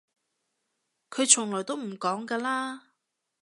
[1.11, 2.87] 佢從來都唔講㗎啦